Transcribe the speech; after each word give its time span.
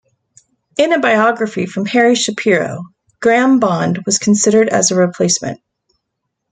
In 0.79 0.93
a 0.93 0.99
biography 0.99 1.67
from 1.67 1.85
Harry 1.85 2.15
Shapiro, 2.15 2.85
Graham 3.19 3.59
Bond 3.59 3.99
was 4.03 4.17
considered 4.17 4.67
as 4.67 4.89
a 4.89 4.95
replacement. 4.95 5.61